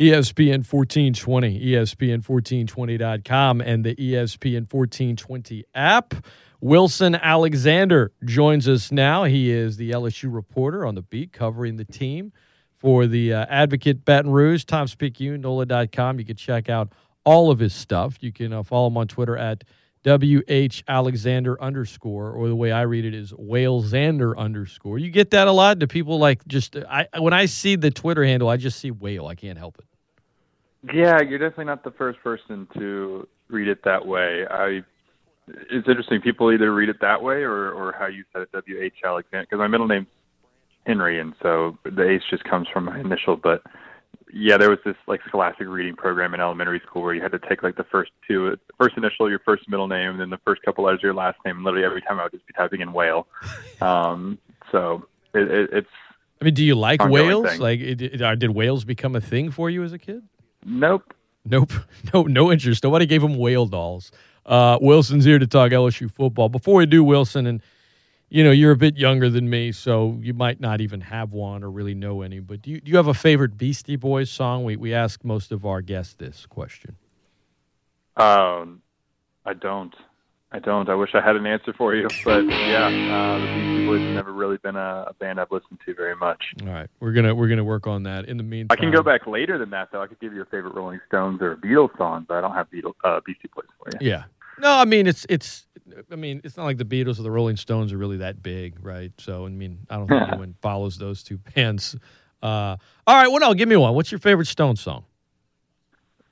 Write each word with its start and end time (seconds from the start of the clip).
ESPN 0.00 0.66
1420, 0.66 1.60
ESPN1420.com, 1.60 3.60
and 3.60 3.84
the 3.84 3.94
ESPN 3.96 4.72
1420 4.72 5.64
app. 5.74 6.14
Wilson 6.62 7.16
Alexander 7.16 8.10
joins 8.24 8.66
us 8.66 8.90
now. 8.90 9.24
He 9.24 9.50
is 9.50 9.76
the 9.76 9.90
LSU 9.90 10.32
reporter 10.32 10.86
on 10.86 10.94
the 10.94 11.02
beat 11.02 11.34
covering 11.34 11.76
the 11.76 11.84
team 11.84 12.32
for 12.78 13.06
the 13.06 13.34
uh, 13.34 13.44
Advocate 13.50 14.06
Baton 14.06 14.30
Rouge, 14.30 14.64
Picayune, 14.64 15.42
NOLA.com. 15.42 16.18
You 16.18 16.24
can 16.24 16.36
check 16.36 16.70
out 16.70 16.94
all 17.24 17.50
of 17.50 17.58
his 17.58 17.74
stuff. 17.74 18.16
You 18.22 18.32
can 18.32 18.54
uh, 18.54 18.62
follow 18.62 18.86
him 18.86 18.96
on 18.96 19.06
Twitter 19.06 19.36
at 19.36 19.64
WH 20.06 20.82
Alexander 20.88 21.62
underscore, 21.62 22.30
or 22.30 22.48
the 22.48 22.56
way 22.56 22.72
I 22.72 22.82
read 22.82 23.04
it 23.04 23.14
is 23.14 23.32
Whalesander 23.32 24.34
underscore. 24.34 24.98
You 24.98 25.10
get 25.10 25.32
that 25.32 25.46
a 25.46 25.52
lot? 25.52 25.78
Do 25.78 25.86
people 25.86 26.18
like 26.18 26.42
just, 26.46 26.74
I 26.74 27.06
when 27.18 27.34
I 27.34 27.44
see 27.44 27.76
the 27.76 27.90
Twitter 27.90 28.24
handle, 28.24 28.48
I 28.48 28.56
just 28.56 28.80
see 28.80 28.90
whale. 28.90 29.26
I 29.26 29.34
can't 29.34 29.58
help 29.58 29.78
it. 29.78 29.89
Yeah, 30.82 31.20
you're 31.20 31.38
definitely 31.38 31.66
not 31.66 31.84
the 31.84 31.90
first 31.90 32.20
person 32.20 32.66
to 32.74 33.28
read 33.48 33.68
it 33.68 33.84
that 33.84 34.06
way. 34.06 34.46
I 34.50 34.82
it's 35.48 35.88
interesting. 35.88 36.20
People 36.20 36.52
either 36.52 36.72
read 36.72 36.88
it 36.88 37.00
that 37.00 37.22
way 37.22 37.42
or 37.42 37.72
or 37.72 37.94
how 37.98 38.06
you 38.06 38.24
said 38.32 38.42
it, 38.42 38.52
W 38.52 38.80
H 38.80 38.94
Alexander, 39.04 39.46
because 39.48 39.58
my 39.58 39.66
middle 39.66 39.88
name's 39.88 40.06
Henry, 40.86 41.20
and 41.20 41.34
so 41.42 41.78
the 41.84 42.08
H 42.08 42.22
just 42.30 42.44
comes 42.44 42.68
from 42.72 42.84
my 42.84 42.98
initial. 42.98 43.36
But 43.36 43.62
yeah, 44.32 44.56
there 44.56 44.70
was 44.70 44.78
this 44.84 44.96
like 45.06 45.20
scholastic 45.26 45.68
reading 45.68 45.96
program 45.96 46.34
in 46.34 46.40
elementary 46.40 46.80
school 46.86 47.02
where 47.02 47.14
you 47.14 47.22
had 47.22 47.32
to 47.32 47.38
take 47.38 47.62
like 47.62 47.76
the 47.76 47.84
first 47.84 48.12
two, 48.26 48.56
first 48.78 48.96
initial, 48.96 49.28
your 49.28 49.40
first 49.40 49.68
middle 49.68 49.88
name, 49.88 50.10
and 50.10 50.20
then 50.20 50.30
the 50.30 50.40
first 50.44 50.62
couple 50.62 50.84
letters 50.84 51.00
of 51.00 51.04
your 51.04 51.14
last 51.14 51.38
name. 51.44 51.56
And 51.56 51.64
literally 51.64 51.84
every 51.84 52.02
time 52.02 52.18
I 52.18 52.24
would 52.24 52.32
just 52.32 52.46
be 52.46 52.52
typing 52.52 52.80
in 52.80 52.92
whale. 52.92 53.26
Um, 53.80 54.36
so 54.70 55.06
it, 55.32 55.50
it, 55.50 55.70
it's. 55.72 55.88
I 56.38 56.44
mean, 56.44 56.52
do 56.52 56.62
you 56.62 56.74
like 56.74 57.02
whales? 57.02 57.48
Thing. 57.48 57.60
Like, 57.60 57.80
did 57.80 58.50
whales 58.50 58.84
become 58.84 59.16
a 59.16 59.22
thing 59.22 59.50
for 59.50 59.70
you 59.70 59.82
as 59.84 59.94
a 59.94 59.98
kid? 59.98 60.22
Nope. 60.64 61.14
Nope. 61.44 61.72
No, 62.14 62.22
no 62.22 62.50
interest. 62.50 62.82
Nobody 62.82 63.04
gave 63.06 63.22
him 63.22 63.36
whale 63.36 63.66
dolls. 63.66 64.10
Uh, 64.46 64.78
Wilson's 64.80 65.24
here 65.24 65.38
to 65.38 65.46
talk 65.46 65.70
LSU 65.70 66.10
football. 66.10 66.48
Before 66.48 66.76
we 66.76 66.86
do, 66.86 67.04
Wilson, 67.04 67.46
and 67.46 67.60
you 68.30 68.42
know 68.42 68.50
you're 68.50 68.72
a 68.72 68.76
bit 68.76 68.96
younger 68.96 69.28
than 69.28 69.50
me, 69.50 69.70
so 69.70 70.18
you 70.22 70.32
might 70.32 70.60
not 70.60 70.80
even 70.80 71.02
have 71.02 71.32
one 71.32 71.62
or 71.62 71.70
really 71.70 71.94
know 71.94 72.22
any. 72.22 72.40
But 72.40 72.62
do 72.62 72.70
you, 72.70 72.80
do 72.80 72.90
you 72.90 72.96
have 72.96 73.06
a 73.06 73.14
favorite 73.14 73.58
Beastie 73.58 73.96
Boys 73.96 74.30
song? 74.30 74.64
We 74.64 74.76
we 74.76 74.94
ask 74.94 75.22
most 75.24 75.52
of 75.52 75.66
our 75.66 75.82
guests 75.82 76.14
this 76.14 76.46
question. 76.46 76.96
Um, 78.16 78.80
I 79.44 79.52
don't. 79.52 79.94
I 80.52 80.58
don't. 80.58 80.88
I 80.88 80.94
wish 80.94 81.10
I 81.14 81.20
had 81.20 81.36
an 81.36 81.46
answer 81.46 81.72
for 81.72 81.94
you, 81.94 82.08
but 82.24 82.44
yeah, 82.44 82.86
uh, 82.86 83.38
the 83.38 83.46
Beastie 83.46 83.86
Boys 83.86 84.00
have 84.00 84.14
never 84.14 84.32
really 84.32 84.56
been 84.56 84.76
a, 84.76 85.06
a, 85.08 85.14
band 85.14 85.40
I've 85.40 85.52
listened 85.52 85.78
to 85.86 85.94
very 85.94 86.16
much. 86.16 86.42
All 86.62 86.68
right, 86.68 86.88
we're 86.98 87.12
gonna 87.12 87.34
we're 87.34 87.48
gonna 87.48 87.64
work 87.64 87.86
on 87.86 88.02
that. 88.04 88.24
In 88.24 88.36
the 88.36 88.42
meantime, 88.42 88.76
I 88.76 88.80
can 88.80 88.90
go 88.90 89.02
back 89.02 89.26
later 89.26 89.58
than 89.58 89.70
that 89.70 89.90
though. 89.92 90.02
I 90.02 90.08
could 90.08 90.18
give 90.18 90.32
you 90.32 90.42
a 90.42 90.46
favorite 90.46 90.74
Rolling 90.74 91.00
Stones 91.06 91.40
or 91.40 91.52
a 91.52 91.56
Beatles 91.56 91.96
song, 91.96 92.24
but 92.26 92.36
I 92.36 92.40
don't 92.40 92.54
have 92.54 92.68
Beatles, 92.70 92.94
uh, 93.04 93.20
Beastie 93.24 93.48
Boys 93.54 93.66
for 93.78 93.90
you. 93.92 94.08
Yeah, 94.10 94.24
no, 94.58 94.70
I 94.70 94.84
mean 94.84 95.06
it's 95.06 95.24
it's. 95.28 95.66
I 96.10 96.16
mean 96.16 96.40
it's 96.44 96.56
not 96.56 96.64
like 96.64 96.78
the 96.78 96.84
Beatles 96.84 97.18
or 97.18 97.22
the 97.22 97.30
Rolling 97.30 97.56
Stones 97.56 97.92
are 97.92 97.98
really 97.98 98.18
that 98.18 98.42
big, 98.42 98.84
right? 98.84 99.12
So 99.18 99.46
I 99.46 99.50
mean 99.50 99.86
I 99.88 99.96
don't 99.96 100.08
think 100.08 100.22
anyone 100.28 100.56
follows 100.60 100.98
those 100.98 101.22
two 101.22 101.38
bands. 101.38 101.96
Uh, 102.42 102.76
all 103.06 103.16
right, 103.16 103.28
well, 103.28 103.40
no, 103.40 103.54
give 103.54 103.68
me 103.68 103.76
one. 103.76 103.94
What's 103.94 104.10
your 104.10 104.18
favorite 104.18 104.46
Stones 104.46 104.80
song? 104.80 105.04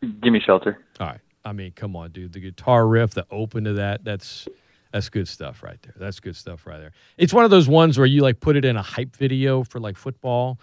Give 0.01 0.33
me 0.33 0.41
Shelter. 0.41 0.79
All 1.01 1.09
right. 1.09 1.21
I 1.44 1.53
mean, 1.53 1.72
come 1.72 1.97
on, 1.97 2.11
dude. 2.11 2.33
The 2.33 2.41
guitar 2.41 2.86
riff, 2.86 3.12
the 3.12 3.27
open 3.31 3.64
to 3.64 3.75
that, 3.75 4.05
that's 4.05 4.48
that's 4.92 5.08
good 5.08 5.28
stuff 5.28 5.62
right 5.62 5.81
there. 5.83 5.94
That's 5.97 6.20
good 6.20 6.36
stuff 6.36 6.67
right 6.67 6.78
there. 6.78 6.92
It's 7.17 7.33
one 7.33 7.44
of 7.44 7.50
those 7.50 7.69
ones 7.69 7.98
where 7.98 8.06
you 8.06 8.22
like 8.22 8.41
put 8.41 8.56
it 8.56 8.64
in 8.64 8.77
a 8.77 8.83
hype 8.83 9.14
video 9.17 9.62
for 9.62 9.81
like 9.81 9.97
football, 9.97 10.59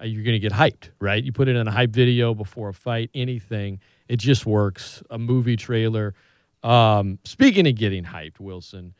uh, 0.00 0.04
you're 0.04 0.24
going 0.24 0.34
to 0.34 0.40
get 0.40 0.52
hyped, 0.52 0.90
right? 1.00 1.22
You 1.22 1.32
put 1.32 1.48
it 1.48 1.56
in 1.56 1.66
a 1.66 1.70
hype 1.70 1.90
video 1.90 2.34
before 2.34 2.70
a 2.70 2.74
fight, 2.74 3.10
anything, 3.14 3.80
it 4.08 4.18
just 4.18 4.46
works. 4.46 5.02
A 5.10 5.18
movie 5.18 5.56
trailer. 5.56 6.14
Um, 6.62 7.18
speaking 7.24 7.66
of 7.68 7.74
getting 7.76 8.04
hyped, 8.04 8.40
Wilson, 8.40 8.94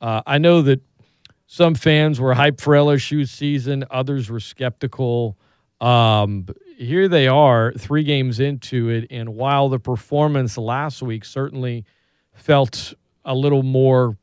uh, 0.00 0.22
I 0.26 0.38
know 0.38 0.62
that 0.62 0.80
some 1.46 1.74
fans 1.74 2.20
were 2.20 2.34
hyped 2.34 2.60
for 2.60 2.74
LSU 2.74 3.28
season, 3.28 3.84
others 3.90 4.30
were 4.30 4.40
skeptical. 4.40 5.38
Um, 5.80 6.46
here 6.76 7.08
they 7.08 7.28
are, 7.28 7.72
three 7.72 8.04
games 8.04 8.40
into 8.40 8.88
it, 8.88 9.06
and 9.10 9.34
while 9.34 9.68
the 9.68 9.78
performance 9.78 10.56
last 10.56 11.02
week 11.02 11.24
certainly 11.24 11.84
felt 12.32 12.94
a 13.24 13.34
little 13.34 13.62
more, 13.62 14.16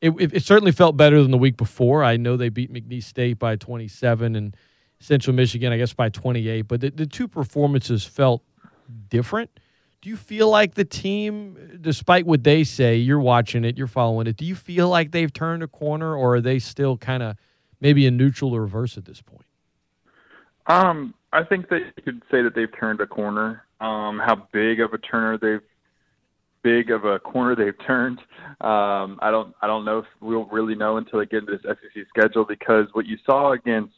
it, 0.00 0.10
it, 0.18 0.42
certainly 0.42 0.72
felt 0.72 0.96
better 0.96 1.22
than 1.22 1.30
the 1.30 1.38
week 1.38 1.56
before. 1.56 2.02
I 2.02 2.16
know 2.16 2.36
they 2.36 2.48
beat 2.48 2.72
McNeese 2.72 3.04
State 3.04 3.38
by 3.38 3.56
27 3.56 4.34
and 4.34 4.56
Central 4.98 5.34
Michigan, 5.34 5.72
I 5.72 5.78
guess, 5.78 5.92
by 5.92 6.08
28, 6.08 6.62
but 6.62 6.80
the, 6.80 6.90
the 6.90 7.06
two 7.06 7.28
performances 7.28 8.04
felt 8.04 8.42
different. 9.08 9.50
Do 10.00 10.08
you 10.08 10.16
feel 10.16 10.48
like 10.48 10.74
the 10.74 10.84
team, 10.84 11.78
despite 11.80 12.26
what 12.26 12.42
they 12.42 12.64
say, 12.64 12.96
you're 12.96 13.20
watching 13.20 13.64
it, 13.64 13.78
you're 13.78 13.86
following 13.86 14.26
it, 14.26 14.36
do 14.36 14.44
you 14.44 14.56
feel 14.56 14.88
like 14.88 15.12
they've 15.12 15.32
turned 15.32 15.62
a 15.62 15.68
corner, 15.68 16.16
or 16.16 16.36
are 16.36 16.40
they 16.40 16.58
still 16.58 16.96
kind 16.96 17.22
of 17.22 17.36
maybe 17.80 18.06
in 18.06 18.16
neutral 18.16 18.54
or 18.54 18.62
reverse 18.62 18.96
at 18.96 19.04
this 19.04 19.22
point? 19.22 19.44
Um, 20.66 21.14
I 21.32 21.44
think 21.44 21.68
that 21.70 21.80
you 21.96 22.02
could 22.02 22.22
say 22.30 22.42
that 22.42 22.54
they've 22.54 22.68
turned 22.78 23.00
a 23.00 23.06
corner. 23.06 23.64
Um, 23.80 24.20
how 24.24 24.46
big 24.52 24.80
of 24.80 24.92
a 24.92 24.98
turner 24.98 25.38
they've 25.38 25.66
big 26.62 26.90
of 26.90 27.04
a 27.04 27.18
corner 27.18 27.56
they've 27.56 27.86
turned. 27.86 28.18
Um, 28.60 29.18
I 29.20 29.30
don't 29.30 29.54
I 29.60 29.66
don't 29.66 29.84
know 29.84 29.98
if 29.98 30.06
we'll 30.20 30.46
really 30.46 30.74
know 30.74 30.96
until 30.96 31.18
they 31.18 31.26
get 31.26 31.40
into 31.40 31.52
this 31.52 31.62
SEC 31.62 32.04
schedule 32.08 32.44
because 32.44 32.86
what 32.92 33.06
you 33.06 33.18
saw 33.26 33.52
against 33.52 33.94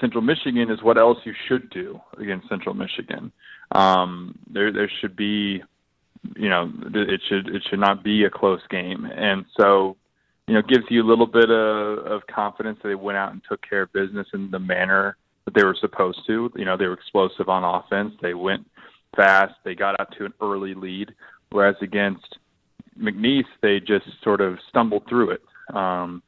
Central 0.00 0.22
Michigan 0.22 0.70
is 0.70 0.82
what 0.82 0.98
else 0.98 1.18
you 1.24 1.32
should 1.48 1.70
do 1.70 2.00
against 2.18 2.48
Central 2.48 2.74
Michigan. 2.74 3.32
Um, 3.72 4.38
there 4.50 4.72
there 4.72 4.90
should 5.00 5.16
be 5.16 5.62
you 6.34 6.48
know 6.48 6.70
it 6.94 7.20
should 7.28 7.48
it 7.48 7.62
should 7.68 7.80
not 7.80 8.04
be 8.04 8.24
a 8.24 8.30
close 8.30 8.60
game, 8.68 9.06
and 9.06 9.44
so 9.58 9.96
you 10.46 10.54
know 10.54 10.62
gives 10.62 10.84
you 10.90 11.02
a 11.02 11.08
little 11.08 11.26
bit 11.26 11.50
of, 11.50 11.98
of 11.98 12.26
confidence 12.26 12.78
that 12.82 12.88
they 12.88 12.94
went 12.94 13.16
out 13.16 13.32
and 13.32 13.42
took 13.48 13.66
care 13.66 13.82
of 13.82 13.92
business 13.92 14.26
in 14.34 14.50
the 14.50 14.58
manner 14.58 15.16
that 15.46 15.54
they 15.54 15.64
were 15.64 15.76
supposed 15.80 16.20
to. 16.26 16.52
You 16.54 16.64
know, 16.64 16.76
they 16.76 16.86
were 16.86 16.92
explosive 16.92 17.48
on 17.48 17.64
offense. 17.64 18.12
They 18.20 18.34
went 18.34 18.68
fast. 19.16 19.54
They 19.64 19.74
got 19.74 19.98
out 19.98 20.12
to 20.18 20.26
an 20.26 20.34
early 20.42 20.74
lead. 20.74 21.14
Whereas 21.50 21.76
against 21.80 22.38
McNeese, 23.00 23.44
they 23.62 23.80
just 23.80 24.06
sort 24.22 24.40
of 24.40 24.58
stumbled 24.68 25.04
through 25.08 25.30
it. 25.30 25.42
Um, 25.74 26.22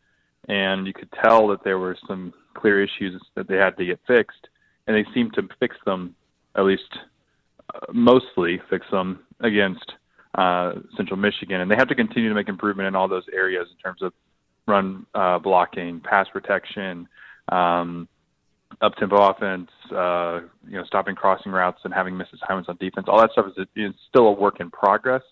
and 0.49 0.87
you 0.87 0.95
could 0.95 1.11
tell 1.23 1.49
that 1.49 1.63
there 1.65 1.79
were 1.79 1.97
some 2.07 2.33
clear 2.55 2.83
issues 2.83 3.21
that 3.35 3.49
they 3.49 3.57
had 3.57 3.77
to 3.77 3.85
get 3.85 4.01
fixed. 4.07 4.49
And 4.87 4.97
they 4.97 5.05
seemed 5.13 5.35
to 5.35 5.43
fix 5.61 5.77
them, 5.85 6.15
at 6.57 6.65
least 6.65 6.97
uh, 7.75 7.93
mostly 7.93 8.61
fix 8.71 8.87
them 8.91 9.21
against 9.41 9.93
uh, 10.37 10.75
Central 10.97 11.19
Michigan. 11.19 11.61
And 11.61 11.71
they 11.71 11.77
have 11.77 11.89
to 11.89 11.95
continue 11.95 12.29
to 12.29 12.35
make 12.35 12.49
improvement 12.49 12.87
in 12.87 12.95
all 12.95 13.09
those 13.09 13.27
areas 13.35 13.67
in 13.71 13.77
terms 13.79 14.01
of 14.01 14.13
run 14.67 15.07
uh, 15.15 15.39
blocking, 15.39 16.01
pass 16.01 16.27
protection, 16.33 17.09
um, 17.49 18.09
up 18.81 18.95
tempo 18.97 19.17
offense, 19.17 19.71
uh, 19.91 20.41
you 20.67 20.77
know, 20.77 20.85
stopping 20.85 21.15
crossing 21.15 21.53
routes 21.53 21.81
and 21.85 21.93
having 21.93 22.17
misses 22.17 22.41
assignments 22.43 22.69
on 22.69 22.77
defense. 22.77 23.07
All 23.09 23.21
that 23.21 23.33
stuff 23.33 23.47
is, 23.57 23.67
is 23.75 23.93
still 24.09 24.29
a 24.29 24.33
work 24.33 24.61
in 24.61 24.71
progress. 24.71 25.23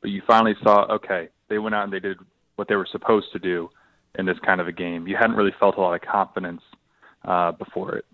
But 0.00 0.10
you 0.10 0.22
finally 0.26 0.54
saw, 0.62 0.84
okay, 0.90 1.28
they 1.48 1.58
went 1.58 1.74
out 1.74 1.84
and 1.84 1.92
they 1.92 2.00
did 2.00 2.18
what 2.56 2.68
they 2.68 2.76
were 2.76 2.88
supposed 2.90 3.32
to 3.32 3.38
do 3.38 3.70
in 4.18 4.26
this 4.26 4.38
kind 4.44 4.60
of 4.60 4.68
a 4.68 4.72
game. 4.72 5.06
You 5.06 5.16
hadn't 5.16 5.36
really 5.36 5.54
felt 5.58 5.76
a 5.76 5.80
lot 5.80 5.94
of 5.94 6.02
confidence 6.02 6.62
uh, 7.24 7.52
before 7.52 7.96
it. 7.96 8.04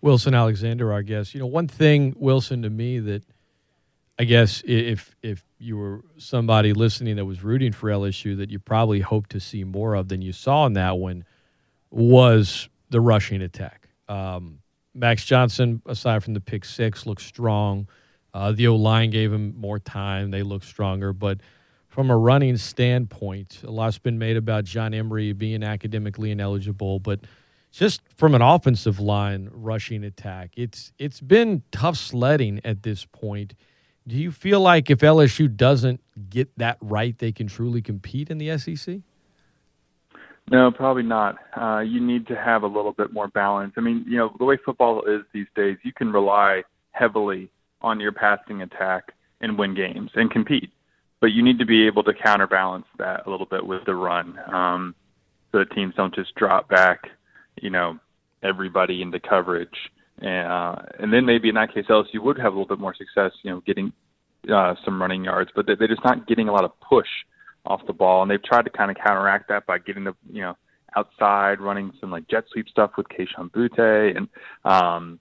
Wilson 0.00 0.34
Alexander, 0.34 0.92
our 0.92 1.02
guest. 1.02 1.34
You 1.34 1.40
know, 1.40 1.46
one 1.46 1.68
thing, 1.68 2.14
Wilson, 2.18 2.62
to 2.62 2.70
me 2.70 2.98
that 3.00 3.22
I 4.18 4.24
guess 4.24 4.62
if 4.66 5.16
if 5.22 5.42
you 5.58 5.76
were 5.76 6.02
somebody 6.18 6.72
listening 6.72 7.16
that 7.16 7.24
was 7.24 7.42
rooting 7.42 7.72
for 7.72 7.88
LSU, 7.88 8.36
that 8.36 8.50
you 8.50 8.58
probably 8.58 9.00
hoped 9.00 9.30
to 9.30 9.40
see 9.40 9.64
more 9.64 9.94
of 9.94 10.08
than 10.08 10.22
you 10.22 10.32
saw 10.32 10.66
in 10.66 10.74
that 10.74 10.98
one 10.98 11.24
was 11.90 12.68
the 12.90 13.00
rushing 13.00 13.40
attack 13.40 13.83
um, 14.08 14.60
Max 14.94 15.24
Johnson, 15.24 15.82
aside 15.86 16.22
from 16.22 16.34
the 16.34 16.40
pick 16.40 16.64
six, 16.64 17.06
looks 17.06 17.24
strong. 17.24 17.88
Uh, 18.32 18.52
the 18.52 18.66
O 18.68 18.76
line 18.76 19.10
gave 19.10 19.32
him 19.32 19.54
more 19.56 19.78
time; 19.78 20.30
they 20.30 20.42
look 20.42 20.64
stronger. 20.64 21.12
But 21.12 21.40
from 21.88 22.10
a 22.10 22.16
running 22.16 22.56
standpoint, 22.56 23.60
a 23.64 23.70
lot's 23.70 23.98
been 23.98 24.18
made 24.18 24.36
about 24.36 24.64
John 24.64 24.94
Emery 24.94 25.32
being 25.32 25.62
academically 25.62 26.30
ineligible, 26.30 26.98
but 26.98 27.20
just 27.70 28.02
from 28.16 28.34
an 28.34 28.42
offensive 28.42 29.00
line 29.00 29.48
rushing 29.52 30.04
attack, 30.04 30.52
it's 30.56 30.92
it's 30.98 31.20
been 31.20 31.62
tough 31.72 31.96
sledding 31.96 32.60
at 32.64 32.82
this 32.82 33.04
point. 33.04 33.54
Do 34.06 34.16
you 34.16 34.30
feel 34.30 34.60
like 34.60 34.90
if 34.90 35.00
LSU 35.00 35.54
doesn't 35.54 36.00
get 36.30 36.56
that 36.58 36.78
right, 36.80 37.18
they 37.18 37.32
can 37.32 37.46
truly 37.46 37.82
compete 37.82 38.30
in 38.30 38.38
the 38.38 38.56
SEC? 38.58 38.98
No, 40.50 40.70
probably 40.70 41.02
not. 41.02 41.36
Uh, 41.56 41.80
you 41.80 42.00
need 42.00 42.26
to 42.26 42.36
have 42.36 42.62
a 42.62 42.66
little 42.66 42.92
bit 42.92 43.12
more 43.12 43.28
balance. 43.28 43.72
I 43.76 43.80
mean, 43.80 44.04
you 44.06 44.18
know, 44.18 44.34
the 44.38 44.44
way 44.44 44.58
football 44.64 45.02
is 45.04 45.22
these 45.32 45.46
days, 45.56 45.78
you 45.82 45.92
can 45.92 46.12
rely 46.12 46.62
heavily 46.92 47.50
on 47.80 47.98
your 47.98 48.12
passing 48.12 48.62
attack 48.62 49.12
and 49.40 49.58
win 49.58 49.74
games 49.74 50.10
and 50.14 50.30
compete. 50.30 50.70
But 51.20 51.28
you 51.28 51.42
need 51.42 51.58
to 51.58 51.66
be 51.66 51.86
able 51.86 52.02
to 52.04 52.12
counterbalance 52.12 52.86
that 52.98 53.26
a 53.26 53.30
little 53.30 53.46
bit 53.46 53.64
with 53.64 53.84
the 53.86 53.94
run, 53.94 54.38
um, 54.52 54.94
so 55.50 55.58
that 55.58 55.70
teams 55.72 55.94
don't 55.94 56.14
just 56.14 56.34
drop 56.34 56.68
back, 56.68 57.08
you 57.62 57.70
know, 57.70 57.98
everybody 58.42 59.00
into 59.00 59.18
coverage 59.20 59.90
and, 60.18 60.46
uh, 60.50 60.76
and 60.98 61.12
then 61.12 61.24
maybe 61.26 61.48
in 61.48 61.54
that 61.56 61.74
case 61.74 61.86
LSU 61.88 62.20
would 62.20 62.38
have 62.38 62.52
a 62.52 62.56
little 62.56 62.68
bit 62.68 62.78
more 62.78 62.94
success, 62.94 63.32
you 63.42 63.50
know, 63.50 63.60
getting 63.66 63.92
uh, 64.52 64.74
some 64.84 65.00
running 65.00 65.24
yards, 65.24 65.50
but 65.54 65.66
they, 65.66 65.74
they're 65.74 65.88
just 65.88 66.04
not 66.04 66.26
getting 66.26 66.48
a 66.48 66.52
lot 66.52 66.64
of 66.64 66.72
push 66.80 67.08
off 67.66 67.86
the 67.86 67.92
ball, 67.92 68.22
and 68.22 68.30
they've 68.30 68.42
tried 68.42 68.62
to 68.62 68.70
kind 68.70 68.90
of 68.90 68.96
counteract 68.96 69.48
that 69.48 69.66
by 69.66 69.78
getting 69.78 70.04
the 70.04 70.14
you 70.30 70.42
know 70.42 70.56
outside, 70.96 71.60
running 71.60 71.92
some 72.00 72.10
like 72.10 72.28
jet 72.28 72.44
sweep 72.52 72.68
stuff 72.68 72.92
with 72.96 73.06
Kayshon 73.08 73.50
Boutte 73.50 74.16
and 74.16 74.28
um, 74.64 75.18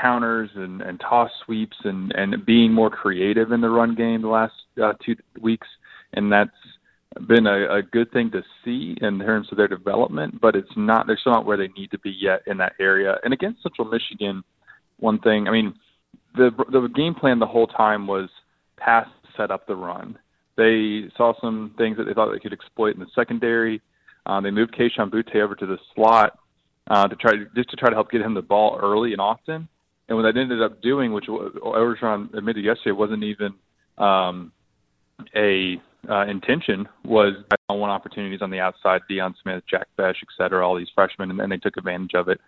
counters 0.00 0.50
and, 0.54 0.82
and 0.82 1.00
toss 1.00 1.30
sweeps 1.44 1.76
and 1.84 2.12
and 2.12 2.44
being 2.46 2.72
more 2.72 2.90
creative 2.90 3.52
in 3.52 3.60
the 3.60 3.70
run 3.70 3.94
game 3.94 4.22
the 4.22 4.28
last 4.28 4.54
uh, 4.82 4.92
two 5.04 5.16
weeks, 5.40 5.66
and 6.12 6.32
that's 6.32 6.50
been 7.26 7.46
a, 7.46 7.76
a 7.76 7.82
good 7.82 8.10
thing 8.12 8.30
to 8.30 8.42
see 8.64 8.96
in 9.00 9.18
terms 9.18 9.48
of 9.50 9.56
their 9.56 9.68
development, 9.68 10.40
but 10.40 10.54
it's 10.54 10.70
not 10.76 11.06
they're 11.06 11.18
still 11.18 11.32
not 11.32 11.46
where 11.46 11.56
they 11.56 11.68
need 11.76 11.90
to 11.90 11.98
be 11.98 12.10
yet 12.10 12.42
in 12.46 12.56
that 12.58 12.74
area. 12.78 13.16
And 13.24 13.32
against 13.34 13.62
Central 13.62 13.88
Michigan, 13.88 14.44
one 14.98 15.18
thing 15.18 15.48
I 15.48 15.50
mean, 15.50 15.74
the 16.34 16.50
the 16.70 16.88
game 16.88 17.14
plan 17.14 17.38
the 17.38 17.46
whole 17.46 17.66
time 17.66 18.06
was 18.06 18.28
pass 18.76 19.08
set 19.36 19.50
up 19.50 19.66
the 19.66 19.76
run. 19.76 20.18
They 20.60 21.10
saw 21.16 21.32
some 21.40 21.74
things 21.78 21.96
that 21.96 22.04
they 22.04 22.12
thought 22.12 22.30
they 22.30 22.38
could 22.38 22.52
exploit 22.52 22.92
in 22.92 23.00
the 23.00 23.06
secondary. 23.14 23.80
Um, 24.26 24.44
they 24.44 24.50
moved 24.50 24.74
Kayshon 24.74 25.10
Boutte 25.10 25.36
over 25.36 25.54
to 25.54 25.64
the 25.64 25.78
slot 25.94 26.38
uh, 26.90 27.08
to 27.08 27.16
try 27.16 27.32
just 27.56 27.70
to 27.70 27.76
try 27.76 27.88
to 27.88 27.94
help 27.96 28.10
get 28.10 28.20
him 28.20 28.34
the 28.34 28.42
ball 28.42 28.78
early 28.78 29.12
and 29.12 29.22
often. 29.22 29.68
And 30.06 30.18
what 30.18 30.24
that 30.24 30.38
ended 30.38 30.60
up 30.60 30.82
doing, 30.82 31.14
which 31.14 31.26
Orgeron 31.28 32.34
admitted 32.34 32.62
yesterday, 32.62 32.92
wasn't 32.92 33.22
even 33.22 33.54
um, 33.96 34.52
a 35.34 35.80
uh, 36.10 36.26
intention, 36.26 36.86
was 37.06 37.34
on 37.70 37.78
one 37.78 37.88
opportunities 37.88 38.42
on 38.42 38.50
the 38.50 38.60
outside, 38.60 39.00
Deion 39.10 39.32
Smith, 39.42 39.62
Jack 39.70 39.86
Besh, 39.96 40.16
et 40.22 40.28
cetera, 40.36 40.66
all 40.66 40.76
these 40.76 40.88
freshmen, 40.94 41.30
and, 41.30 41.40
and 41.40 41.50
they 41.50 41.56
took 41.56 41.78
advantage 41.78 42.14
of 42.14 42.28
it. 42.28 42.38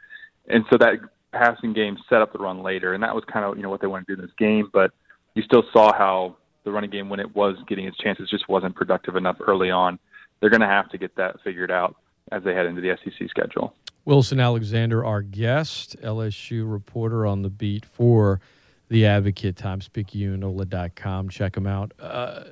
And 0.48 0.64
so 0.70 0.76
that 0.78 0.96
passing 1.32 1.72
game 1.72 1.96
set 2.10 2.20
up 2.20 2.34
the 2.34 2.38
run 2.38 2.62
later, 2.62 2.92
and 2.92 3.02
that 3.02 3.14
was 3.14 3.24
kind 3.32 3.46
of 3.46 3.56
you 3.56 3.62
know 3.62 3.70
what 3.70 3.80
they 3.80 3.86
wanted 3.86 4.06
to 4.08 4.16
do 4.16 4.20
in 4.20 4.26
this 4.26 4.36
game. 4.38 4.68
But 4.70 4.90
you 5.34 5.42
still 5.42 5.62
saw 5.72 5.94
how 5.94 6.36
the 6.64 6.72
running 6.72 6.90
game, 6.90 7.08
when 7.08 7.20
it 7.20 7.34
was 7.34 7.56
getting 7.68 7.86
its 7.86 7.96
chances, 7.98 8.28
just 8.30 8.48
wasn't 8.48 8.74
productive 8.74 9.16
enough 9.16 9.36
early 9.46 9.70
on. 9.70 9.98
They're 10.40 10.50
going 10.50 10.60
to 10.60 10.66
have 10.66 10.88
to 10.90 10.98
get 10.98 11.16
that 11.16 11.36
figured 11.42 11.70
out 11.70 11.96
as 12.30 12.42
they 12.44 12.54
head 12.54 12.66
into 12.66 12.80
the 12.80 12.96
SEC 13.04 13.28
schedule. 13.28 13.74
Wilson 14.04 14.40
Alexander, 14.40 15.04
our 15.04 15.22
guest, 15.22 15.96
LSU 16.02 16.70
reporter 16.70 17.26
on 17.26 17.42
the 17.42 17.50
beat 17.50 17.84
for 17.84 18.40
the 18.88 19.06
Advocate, 19.06 19.56
TimesPicayune, 19.56 21.30
Check 21.30 21.56
him 21.56 21.66
out. 21.66 21.92
Uh, 21.98 22.44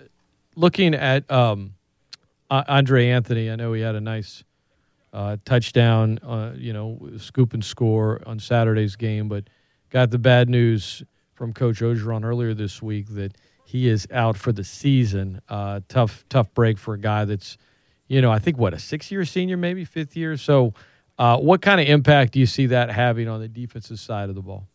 looking 0.54 0.94
at 0.94 1.28
um, 1.30 1.74
Andre 2.50 3.08
Anthony, 3.08 3.50
I 3.50 3.56
know 3.56 3.72
he 3.72 3.82
had 3.82 3.94
a 3.94 4.00
nice 4.00 4.44
uh, 5.12 5.36
touchdown, 5.44 6.18
uh, 6.22 6.52
you 6.56 6.72
know, 6.72 7.00
scoop 7.18 7.52
and 7.52 7.64
score 7.64 8.22
on 8.26 8.38
Saturday's 8.38 8.96
game, 8.96 9.28
but 9.28 9.44
got 9.90 10.10
the 10.10 10.18
bad 10.18 10.48
news 10.48 11.02
from 11.34 11.52
Coach 11.52 11.80
Orgeron 11.80 12.24
earlier 12.24 12.54
this 12.54 12.80
week 12.80 13.08
that 13.10 13.36
he 13.70 13.88
is 13.88 14.06
out 14.12 14.36
for 14.36 14.52
the 14.52 14.64
season. 14.64 15.40
Uh, 15.48 15.80
tough, 15.88 16.24
tough 16.28 16.52
break 16.54 16.76
for 16.76 16.94
a 16.94 16.98
guy 16.98 17.24
that's, 17.24 17.56
you 18.08 18.20
know, 18.20 18.32
I 18.32 18.40
think 18.40 18.58
what 18.58 18.74
a 18.74 18.78
six-year 18.78 19.24
senior, 19.24 19.56
maybe 19.56 19.84
fifth 19.84 20.16
year. 20.16 20.36
So 20.36 20.74
uh, 21.18 21.38
what 21.38 21.62
kind 21.62 21.80
of 21.80 21.86
impact 21.86 22.32
do 22.32 22.40
you 22.40 22.46
see 22.46 22.66
that 22.66 22.90
having 22.90 23.28
on 23.28 23.40
the 23.40 23.48
defensive 23.48 24.00
side 24.00 24.28
of 24.28 24.34
the 24.34 24.42
ball? 24.42 24.66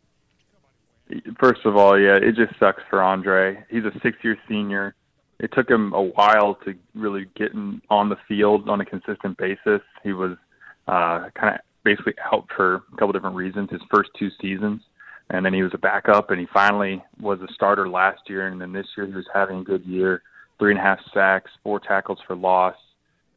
First 1.37 1.65
of 1.65 1.75
all, 1.75 1.99
yeah, 1.99 2.15
it 2.15 2.35
just 2.35 2.57
sucks 2.57 2.81
for 2.89 3.01
Andre. 3.01 3.63
He's 3.69 3.83
a 3.83 3.91
six-year 4.01 4.37
senior. 4.47 4.95
It 5.39 5.51
took 5.51 5.69
him 5.69 5.93
a 5.93 6.01
while 6.01 6.55
to 6.63 6.73
really 6.93 7.25
get 7.35 7.51
in, 7.51 7.81
on 7.89 8.07
the 8.07 8.17
field 8.27 8.69
on 8.69 8.79
a 8.79 8.85
consistent 8.85 9.37
basis. 9.37 9.81
He 10.03 10.13
was 10.13 10.37
uh, 10.87 11.29
kind 11.35 11.55
of 11.55 11.61
basically 11.83 12.13
out 12.31 12.47
for 12.55 12.75
a 12.75 12.95
couple 12.97 13.11
different 13.11 13.35
reasons. 13.35 13.69
His 13.69 13.81
first 13.93 14.11
two 14.17 14.29
seasons, 14.41 14.81
and 15.29 15.45
then 15.45 15.53
he 15.53 15.63
was 15.63 15.71
a 15.73 15.77
backup, 15.77 16.31
and 16.31 16.39
he 16.39 16.47
finally 16.53 17.03
was 17.19 17.39
a 17.41 17.53
starter 17.53 17.89
last 17.89 18.21
year, 18.27 18.47
and 18.47 18.61
then 18.61 18.73
this 18.73 18.87
year 18.95 19.07
he 19.07 19.13
was 19.13 19.25
having 19.33 19.59
a 19.59 19.63
good 19.63 19.83
year. 19.85 20.21
Three 20.59 20.71
and 20.71 20.79
a 20.79 20.83
half 20.83 20.99
sacks, 21.13 21.51
four 21.63 21.79
tackles 21.79 22.19
for 22.25 22.35
loss 22.35 22.75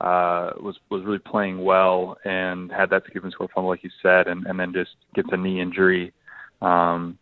uh, 0.00 0.50
was 0.61 0.76
was 0.90 1.05
really 1.05 1.19
playing 1.19 1.64
well 1.64 2.17
and 2.25 2.70
had 2.70 2.90
that 2.90 3.02
and 3.12 3.32
score 3.32 3.49
fumble, 3.52 3.70
like 3.70 3.82
you 3.82 3.90
said, 4.02 4.29
and, 4.29 4.46
and 4.46 4.58
then 4.58 4.73
just 4.73 4.90
gets 5.14 5.29
a 5.32 5.37
knee 5.37 5.61
injury 5.61 6.12
um, 6.62 7.19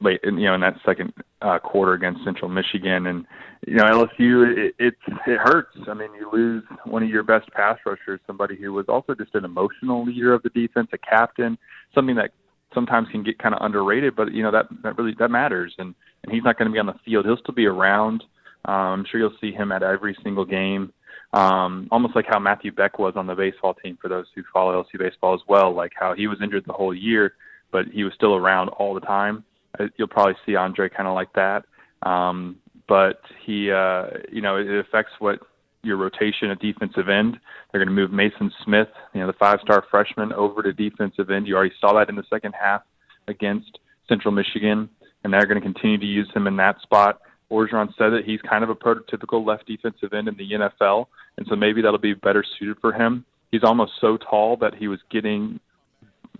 late, 0.00 0.20
in, 0.24 0.38
you 0.38 0.46
know, 0.46 0.54
in 0.54 0.62
that 0.62 0.76
second 0.84 1.12
uh, 1.42 1.58
quarter 1.58 1.92
against 1.92 2.24
Central 2.24 2.48
Michigan, 2.48 3.06
and 3.06 3.26
you 3.66 3.74
know 3.74 3.84
LSU, 3.84 4.56
it, 4.56 4.74
it 4.78 4.94
it 5.26 5.38
hurts. 5.38 5.76
I 5.88 5.94
mean, 5.94 6.08
you 6.14 6.30
lose 6.32 6.64
one 6.84 7.02
of 7.02 7.10
your 7.10 7.22
best 7.22 7.50
pass 7.52 7.78
rushers, 7.84 8.20
somebody 8.26 8.56
who 8.56 8.72
was 8.72 8.86
also 8.88 9.14
just 9.14 9.34
an 9.34 9.44
emotional 9.44 10.04
leader 10.04 10.32
of 10.32 10.42
the 10.42 10.50
defense, 10.50 10.88
a 10.94 10.98
captain, 10.98 11.58
something 11.94 12.16
that 12.16 12.30
sometimes 12.76 13.08
can 13.10 13.24
get 13.24 13.40
kind 13.40 13.56
of 13.56 13.64
underrated, 13.64 14.14
but 14.14 14.32
you 14.32 14.44
know 14.44 14.52
that 14.52 14.66
that 14.84 14.96
really 14.96 15.16
that 15.18 15.30
matters, 15.30 15.74
and 15.78 15.94
and 16.22 16.32
he's 16.32 16.44
not 16.44 16.58
going 16.58 16.68
to 16.68 16.72
be 16.72 16.78
on 16.78 16.86
the 16.86 16.94
field. 17.04 17.24
He'll 17.24 17.38
still 17.38 17.54
be 17.54 17.66
around. 17.66 18.22
Um, 18.66 18.74
I'm 18.74 19.04
sure 19.10 19.18
you'll 19.18 19.36
see 19.40 19.52
him 19.52 19.72
at 19.72 19.82
every 19.82 20.16
single 20.22 20.44
game 20.44 20.92
um, 21.32 21.88
almost 21.90 22.14
like 22.16 22.26
how 22.28 22.38
Matthew 22.38 22.72
Beck 22.72 22.98
was 22.98 23.14
on 23.16 23.26
the 23.26 23.34
baseball 23.34 23.74
team 23.74 23.98
for 24.00 24.08
those 24.08 24.26
who 24.34 24.42
follow 24.52 24.82
LSU 24.82 24.98
baseball 24.98 25.34
as 25.34 25.40
well, 25.48 25.74
like 25.74 25.92
how 25.94 26.14
he 26.14 26.26
was 26.26 26.38
injured 26.42 26.64
the 26.66 26.72
whole 26.72 26.94
year, 26.94 27.34
but 27.72 27.86
he 27.88 28.04
was 28.04 28.14
still 28.14 28.34
around 28.34 28.68
all 28.70 28.94
the 28.94 29.00
time. 29.00 29.44
Uh, 29.78 29.86
you'll 29.96 30.08
probably 30.08 30.34
see 30.46 30.56
Andre 30.56 30.88
kind 30.88 31.08
of 31.08 31.14
like 31.14 31.32
that. 31.34 31.64
Um, 32.02 32.56
but 32.88 33.20
he, 33.44 33.70
uh, 33.70 34.06
you 34.30 34.40
know, 34.40 34.56
it 34.56 34.78
affects 34.78 35.12
what 35.18 35.40
your 35.86 35.96
rotation 35.96 36.50
at 36.50 36.60
defensive 36.60 37.08
end. 37.08 37.38
They're 37.70 37.84
going 37.84 37.94
to 37.94 37.94
move 37.94 38.10
Maason 38.10 38.50
Smith, 38.64 38.88
you 39.14 39.20
know, 39.20 39.26
the 39.26 39.32
five-star 39.34 39.84
freshman, 39.90 40.32
over 40.32 40.62
to 40.62 40.72
defensive 40.72 41.30
end. 41.30 41.46
You 41.46 41.56
already 41.56 41.74
saw 41.80 41.94
that 41.94 42.08
in 42.08 42.16
the 42.16 42.24
second 42.28 42.54
half 42.60 42.82
against 43.28 43.78
Central 44.08 44.32
Michigan, 44.32 44.88
and 45.24 45.32
they're 45.32 45.46
going 45.46 45.60
to 45.60 45.64
continue 45.64 45.98
to 45.98 46.06
use 46.06 46.30
him 46.34 46.46
in 46.46 46.56
that 46.56 46.80
spot. 46.82 47.20
Orgeron 47.50 47.88
said 47.96 48.10
that 48.10 48.24
he's 48.24 48.40
kind 48.42 48.64
of 48.64 48.70
a 48.70 48.74
prototypical 48.74 49.46
left 49.46 49.66
defensive 49.66 50.12
end 50.12 50.28
in 50.28 50.36
the 50.36 50.50
NFL, 50.52 51.06
and 51.36 51.46
so 51.48 51.56
maybe 51.56 51.82
that'll 51.82 51.98
be 51.98 52.14
better 52.14 52.44
suited 52.58 52.76
for 52.80 52.92
him. 52.92 53.24
He's 53.52 53.62
almost 53.62 53.92
so 54.00 54.16
tall 54.16 54.56
that 54.58 54.74
he 54.74 54.88
was 54.88 54.98
getting 55.10 55.60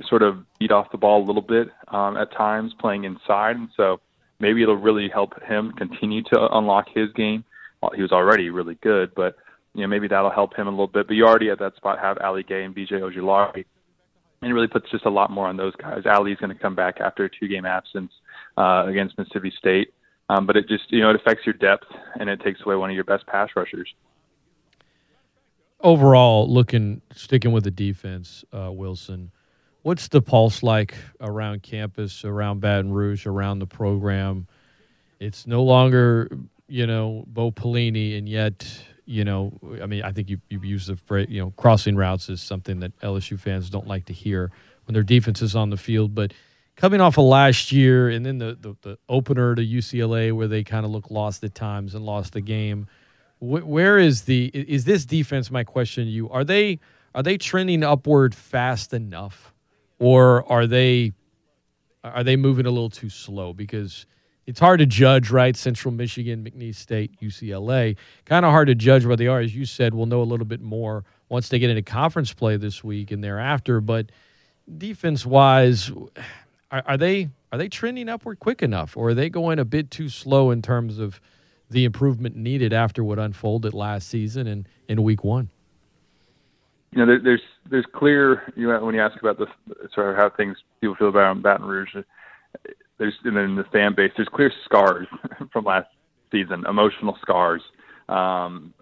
sort 0.09 0.23
of 0.23 0.45
beat 0.59 0.73
off 0.73 0.91
the 0.91 0.99
ball 0.99 1.23
a 1.23 1.27
little 1.27 1.43
bit 1.43 1.69
um, 1.89 2.17
at 2.17 2.33
times 2.33 2.75
playing 2.79 3.05
inside, 3.05 3.57
and 3.57 3.69
so 3.77 4.01
maybe 4.41 4.63
it'll 4.63 4.77
really 4.77 5.09
help 5.09 5.41
him 5.43 5.73
continue 5.73 6.23
to 6.25 6.49
unlock 6.53 6.87
his 6.93 7.13
game. 7.13 7.45
Well, 7.83 7.93
he 7.95 8.03
was 8.03 8.13
already 8.13 8.51
really 8.51 8.77
good, 8.83 9.15
but 9.15 9.37
you 9.75 9.83
know 9.83 9.89
maybe 9.89 10.09
that'll 10.09 10.31
help 10.31 10.57
him 10.57 10.67
a 10.67 10.71
little 10.71 10.87
bit. 10.87 11.07
But 11.07 11.15
you 11.15 11.27
already 11.27 11.51
at 11.51 11.59
that 11.59 11.77
spot 11.77 11.99
have 11.99 12.19
Ali 12.19 12.43
Gaye 12.43 12.65
and 12.65 12.75
BJ 12.75 12.93
Ojulari, 12.93 13.65
and 14.43 14.51
it 14.51 14.55
really 14.55 14.67
puts 14.67 14.91
just 14.91 15.05
a 15.05 15.11
lot 15.11 15.31
more 15.31 15.47
on 15.47 15.57
those 15.57 15.75
guys. 15.77 16.03
Ali's 16.07 16.39
going 16.39 16.55
to 16.55 16.61
come 16.61 16.75
back 16.75 17.01
after 17.01 17.25
a 17.25 17.31
two-game 17.31 17.67
absence 17.67 18.13
uh, 18.57 18.85
against 18.87 19.19
Mississippi 19.19 19.53
State. 19.59 19.93
Um, 20.29 20.47
but 20.47 20.57
it 20.57 20.69
just 20.69 20.91
you 20.91 21.01
know 21.01 21.11
it 21.11 21.17
affects 21.17 21.47
your 21.47 21.55
depth 21.55 21.87
and 22.19 22.29
it 22.29 22.41
takes 22.41 22.61
away 22.65 22.75
one 22.77 22.91
of 22.91 22.95
your 22.95 23.05
best 23.05 23.27
pass 23.27 23.51
rushers. 23.55 23.93
Overall, 25.81 26.53
looking 26.53 27.03
sticking 27.15 27.53
with 27.53 27.65
the 27.65 27.71
defense, 27.71 28.45
uh, 28.53 28.73
Wilson, 28.73 29.31
what's 29.83 30.09
the 30.09 30.21
pulse 30.21 30.63
like 30.63 30.97
around 31.21 31.63
campus, 31.63 32.25
around 32.25 32.61
Baton 32.61 32.93
Rouge, 32.93 33.27
around 33.27 33.61
the 33.61 33.67
program? 33.67 34.49
It's 35.21 35.47
no 35.47 35.63
longer 35.63 36.29
you 36.69 36.87
know 36.87 37.25
Bo 37.27 37.51
Pelini, 37.51 38.17
and 38.19 38.29
yet 38.29 38.67
you 39.05 39.25
know 39.25 39.59
I 39.83 39.87
mean 39.87 40.03
I 40.03 40.13
think 40.13 40.29
you 40.29 40.41
you 40.51 40.61
use 40.63 40.87
the 40.87 40.97
phrase 40.97 41.29
you 41.31 41.41
know 41.41 41.53
crossing 41.57 41.97
routes 41.97 42.29
is 42.29 42.41
something 42.41 42.81
that 42.81 42.99
LSU 43.01 43.39
fans 43.39 43.71
don't 43.71 43.87
like 43.87 44.07
to 44.07 44.13
hear 44.13 44.51
when 44.87 44.95
their 44.95 45.03
defense 45.03 45.43
is 45.43 45.57
on 45.57 45.71
the 45.71 45.77
field, 45.77 46.15
but 46.15 46.33
coming 46.77 47.01
off 47.01 47.19
of 47.19 47.25
last 47.25 47.73
year 47.73 48.09
and 48.09 48.25
then 48.25 48.39
the, 48.39 48.57
the, 48.61 48.77
the 48.83 48.99
opener 49.09 49.55
to 49.55 49.63
UCLA 49.63 50.33
where 50.33 50.47
they 50.47 50.63
kind 50.63 50.85
of 50.85 50.93
look 50.93 51.11
lost 51.11 51.43
at 51.43 51.55
times 51.55 51.95
and 51.95 52.05
lost 52.05 52.35
the 52.35 52.41
game. 52.41 52.87
Wh- 53.39 53.67
where 53.67 53.99
is 53.99 54.23
the 54.23 54.47
is 54.55 54.85
this 54.85 55.05
defense? 55.05 55.51
My 55.51 55.65
question 55.65 56.05
to 56.05 56.11
you: 56.11 56.29
Are 56.31 56.45
they 56.45 56.79
are 57.15 57.23
they 57.23 57.39
trending 57.39 57.83
upward 57.83 58.35
fast 58.35 58.93
enough, 58.93 59.53
or 59.99 60.51
are 60.51 60.67
they 60.67 61.13
are 62.05 62.23
they 62.23 62.37
moving 62.37 62.67
a 62.67 62.71
little 62.71 62.91
too 62.91 63.09
slow? 63.09 63.53
Because 63.53 64.07
it's 64.47 64.61
hard 64.61 64.79
to 64.79 64.87
judge, 64.87 65.31
right? 65.31 65.57
Central 65.57 65.93
Michigan, 65.93 66.45
McNeese 66.45 66.77
State, 66.77 67.21
UCLA, 67.21 67.97
kind 68.25 68.45
of 68.45 68.53
hard 68.53 68.69
to 68.69 68.75
judge 68.75 69.05
where 69.05 69.17
they 69.17 69.27
are. 69.27 69.41
As 69.41 69.55
you 69.55 69.67
said, 69.67 69.93
we'll 69.93 70.07
know 70.07 70.23
a 70.23 70.25
little 70.25 70.47
bit 70.47 70.61
more 70.61 71.05
once 71.29 71.49
they 71.49 71.59
get 71.59 71.71
into 71.71 71.83
conference 71.83 72.33
play 72.33 72.57
this 72.57 72.85
week 72.85 73.11
and 73.11 73.23
thereafter. 73.25 73.81
But 73.81 74.11
defense 74.79 75.27
wise, 75.27 75.91
are, 76.71 76.83
are 76.87 76.97
they 76.97 77.31
are 77.53 77.59
they 77.59 77.69
trending 77.69 78.09
upward 78.09 78.39
quick 78.39 78.63
enough, 78.63 78.97
or 78.97 79.11
are 79.11 79.15
they 79.15 79.29
going 79.29 79.59
a 79.59 79.65
bit 79.65 79.91
too 79.91 80.09
slow 80.09 80.51
in 80.51 80.63
terms 80.63 80.99
of 80.99 81.21
the 81.71 81.85
improvement 81.85 82.37
needed 82.37 82.73
after 82.73 83.03
what 83.03 83.19
unfolded 83.19 83.75
last 83.75 84.09
season 84.09 84.47
and 84.47 84.69
in 84.89 85.03
week 85.03 85.25
one? 85.25 85.51
You 86.93 86.99
know, 86.99 87.07
there, 87.07 87.21
there's 87.21 87.43
there's 87.69 87.87
clear. 87.93 88.53
You 88.57 88.69
know, 88.69 88.85
when 88.85 88.95
you 88.95 89.01
ask 89.01 89.21
about 89.21 89.39
the 89.39 89.47
sort 89.93 90.11
of 90.11 90.17
how 90.17 90.31
things 90.31 90.57
people 90.81 90.95
feel 90.97 91.09
about 91.09 91.43
Baton 91.43 91.67
Rouge, 91.67 91.97
there's 92.99 93.15
and 93.25 93.37
then 93.37 93.57
the 93.57 93.65
fan 93.65 93.95
base. 93.95 94.13
There's 94.17 94.29
clear 94.29 94.53
scars 94.65 95.07
from 95.53 95.65
last 95.65 95.89
season, 96.31 96.65
emotional 96.69 97.17
scars. 97.21 97.63
Um, 98.09 98.73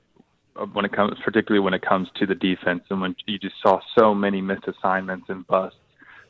when 0.73 0.85
it 0.85 0.93
comes, 0.93 1.17
particularly 1.25 1.63
when 1.65 1.75
it 1.75 1.83
comes 1.83 2.09
to 2.17 2.27
the 2.27 2.35
defense, 2.35 2.85
and 2.91 3.01
when 3.01 3.17
you 3.27 3.39
just 3.39 3.57
saw 3.61 3.81
so 3.99 4.15
many 4.15 4.41
missed 4.41 4.69
assignments 4.69 5.27
and 5.29 5.47
busts 5.47 5.79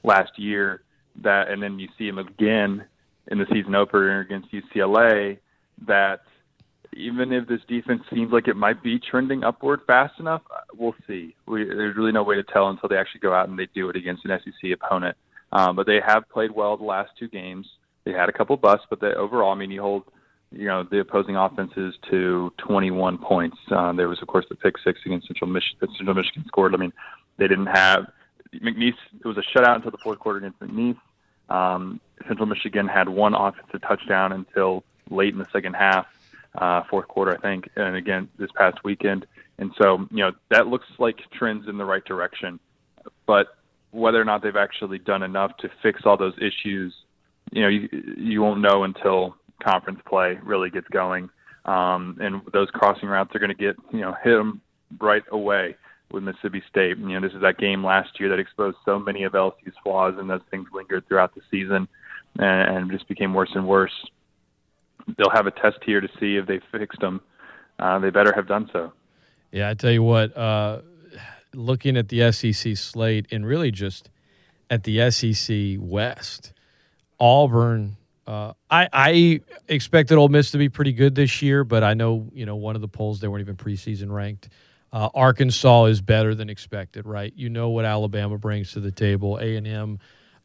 last 0.02 0.38
year 0.38 0.82
that, 1.22 1.50
and 1.50 1.62
then 1.62 1.78
you 1.78 1.88
see 1.98 2.08
him 2.08 2.18
again 2.18 2.84
in 3.28 3.38
the 3.38 3.46
season 3.52 3.74
opener 3.74 4.20
against 4.20 4.48
UCLA. 4.52 5.38
That 5.86 6.22
even 6.96 7.32
if 7.32 7.48
this 7.48 7.60
defense 7.68 8.02
seems 8.12 8.32
like 8.32 8.48
it 8.48 8.56
might 8.56 8.82
be 8.82 8.98
trending 8.98 9.44
upward 9.44 9.80
fast 9.86 10.18
enough, 10.20 10.42
we'll 10.74 10.94
see. 11.06 11.34
We, 11.46 11.64
there's 11.64 11.96
really 11.96 12.12
no 12.12 12.22
way 12.22 12.36
to 12.36 12.44
tell 12.44 12.68
until 12.68 12.88
they 12.88 12.96
actually 12.96 13.20
go 13.20 13.34
out 13.34 13.48
and 13.48 13.58
they 13.58 13.68
do 13.74 13.88
it 13.90 13.96
against 13.96 14.24
an 14.24 14.38
SEC 14.44 14.70
opponent. 14.72 15.16
Um, 15.54 15.76
but 15.76 15.87
they 15.87 16.00
have 16.04 16.28
played 16.28 16.50
well 16.50 16.76
the 16.76 16.84
last 16.84 17.12
two 17.18 17.28
games. 17.28 17.66
They 18.04 18.12
had 18.12 18.28
a 18.28 18.32
couple 18.32 18.56
busts, 18.56 18.87
but 18.90 19.00
they, 19.00 19.14
overall, 19.14 19.52
I 19.52 19.54
mean, 19.54 19.70
you 19.70 19.80
hold 19.80 20.04
you 20.50 20.66
know 20.66 20.84
the 20.88 21.00
opposing 21.00 21.37
offenses 21.37 21.94
to 22.11 22.52
21 22.58 23.18
points. 23.18 23.56
Uh, 23.70 23.92
there 23.92 24.08
was, 24.08 24.20
of 24.20 24.28
course, 24.28 24.46
the 24.49 24.56
pick 24.56 24.75
six 24.84 25.00
against 25.06 25.28
Central 25.28 25.49
Michigan. 25.49 25.88
Central 25.96 26.14
Michigan 26.14 26.44
scored. 26.46 26.75
I 26.75 26.78
mean, 26.78 26.92
they 27.38 27.49
didn't 27.49 27.66
have 27.66 28.11
McNeese. 28.54 28.94
It 29.20 29.26
was 29.26 29.38
a 29.38 29.42
shutout 29.42 29.76
until 29.76 29.90
the 29.90 29.99
fourth 29.99 30.18
quarter 30.18 30.38
against 30.38 30.61
McNeese. 30.61 30.99
Um, 31.49 32.00
Central 32.26 32.46
Michigan 32.46 32.88
had 32.88 33.08
one 33.08 33.34
offensive 33.34 33.80
touchdown 33.82 34.32
until 34.32 34.84
late 35.11 35.32
in 35.32 35.38
the 35.38 35.46
second 35.52 35.75
half, 35.75 36.06
uh, 36.56 36.82
fourth 36.88 37.08
quarter, 37.08 37.32
I 37.32 37.40
think, 37.40 37.68
and 37.76 37.96
again 37.96 38.28
this 38.38 38.50
past 38.56 38.82
weekend. 38.84 39.26
And 39.58 39.73
so, 39.80 40.08
you 40.11 40.18
know, 40.18 40.32
that 40.50 40.66
looks 40.66 40.87
like 40.99 41.18
trends 41.32 41.68
in 41.68 41.78
the 41.78 41.84
right 41.84 42.04
direction. 42.04 42.58
But 43.26 43.49
whether 43.94 44.20
or 44.20 44.24
not 44.24 44.42
they've 44.42 44.56
actually 44.56 44.98
done 44.98 45.22
enough 45.22 45.56
to 45.58 45.70
fix 45.82 46.02
all 46.04 46.16
those 46.16 46.34
issues, 46.38 46.92
you 47.52 47.62
know, 47.62 47.68
you, 47.68 47.88
you 48.16 48.42
won't 48.42 48.60
know 48.60 48.82
until 48.82 49.36
conference 49.62 50.00
play 50.06 50.38
really 50.42 50.68
gets 50.68 50.88
going. 50.88 51.30
Um, 51.64 52.18
and 52.20 52.42
those 52.52 52.68
crossing 52.70 53.08
routes 53.08 53.34
are 53.34 53.38
going 53.38 53.54
to 53.54 53.54
get, 53.54 53.76
you 53.92 54.00
know, 54.00 54.14
hit 54.22 54.36
them 54.36 54.60
right 55.00 55.22
away 55.30 55.76
with 56.10 56.24
Mississippi 56.24 56.62
State. 56.68 56.98
And, 56.98 57.08
you 57.08 57.18
know, 57.18 57.26
this 57.26 57.34
is 57.34 57.42
that 57.42 57.58
game 57.58 57.84
last 57.84 58.18
year 58.18 58.28
that 58.28 58.38
exposed 58.38 58.76
so 58.84 58.98
many 58.98 59.22
of 59.22 59.32
LSU's 59.32 59.74
flaws, 59.82 60.14
and 60.18 60.28
those 60.28 60.42
things 60.50 60.66
lingered 60.74 61.06
throughout 61.06 61.34
the 61.34 61.40
season 61.50 61.88
and, 62.38 62.76
and 62.76 62.90
just 62.90 63.08
became 63.08 63.32
worse 63.32 63.50
and 63.54 63.66
worse. 63.66 63.92
They'll 65.16 65.30
have 65.32 65.46
a 65.46 65.52
test 65.52 65.78
here 65.86 66.00
to 66.00 66.08
see 66.18 66.36
if 66.36 66.46
they 66.46 66.60
fixed 66.72 67.00
them. 67.00 67.20
Uh, 67.78 67.98
they 68.00 68.10
better 68.10 68.32
have 68.34 68.48
done 68.48 68.68
so. 68.72 68.92
Yeah, 69.52 69.70
I 69.70 69.74
tell 69.74 69.92
you 69.92 70.02
what. 70.02 70.36
Uh, 70.36 70.80
looking 71.54 71.96
at 71.96 72.08
the 72.08 72.32
SEC 72.32 72.76
slate 72.76 73.26
and 73.30 73.46
really 73.46 73.70
just 73.70 74.11
at 74.70 74.84
the 74.84 75.11
SEC 75.11 75.76
West, 75.78 76.52
Auburn. 77.20 77.96
Uh, 78.26 78.54
I, 78.70 78.88
I 78.92 79.40
expected 79.68 80.16
Ole 80.16 80.28
Miss 80.28 80.50
to 80.52 80.58
be 80.58 80.68
pretty 80.68 80.92
good 80.92 81.14
this 81.14 81.42
year, 81.42 81.62
but 81.62 81.84
I 81.84 81.94
know 81.94 82.28
you 82.32 82.46
know 82.46 82.56
one 82.56 82.75
of 82.75 82.80
the 82.80 82.88
polls 82.88 83.20
they 83.20 83.28
weren't 83.28 83.42
even 83.42 83.56
preseason 83.56 84.11
ranked. 84.11 84.49
Uh, 84.92 85.08
Arkansas 85.14 85.87
is 85.87 86.00
better 86.00 86.34
than 86.34 86.49
expected, 86.49 87.04
right? 87.04 87.32
You 87.37 87.50
know 87.50 87.70
what 87.70 87.84
Alabama 87.84 88.38
brings 88.38 88.73
to 88.73 88.80
the 88.80 88.92
table. 88.92 89.38
A 89.38 89.56
and 89.56 89.66
M 89.66 89.99